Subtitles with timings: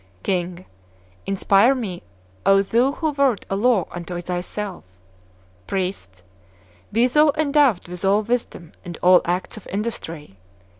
[0.23, 0.65] King.
[1.27, 2.01] Inspire me,
[2.43, 4.83] O Thou who wert a Law unto thyself!
[5.67, 5.93] P.
[6.91, 10.39] Be thou endowed with all wisdom, and all acts of industry!